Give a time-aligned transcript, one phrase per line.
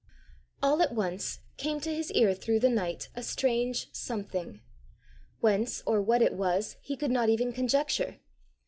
[0.63, 4.61] All at once came to his ear through the night a strange something.
[5.41, 8.19] Whence or what it was he could not even conjecture.